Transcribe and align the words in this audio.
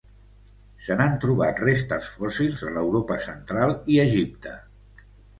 Se 0.83 0.95
n'han 1.01 1.17
trobat 1.25 1.59
restes 1.65 2.07
fòssils 2.13 2.63
a 2.69 2.73
l'Europa 2.77 3.17
Central 3.25 3.75
i 3.97 3.99
Egipte. 4.05 4.55